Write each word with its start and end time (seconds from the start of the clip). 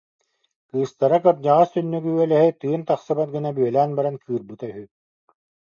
Кыыстара 0.69 1.17
кырдьаҕас 1.23 1.69
түннүгү-үөлэһи 1.73 2.49
тыын 2.61 2.81
тахсыбат 2.89 3.29
гына 3.35 3.49
бүөлээн 3.57 3.91
баран 3.97 4.15
кыырбыта 4.23 4.65
үһү 4.69 4.83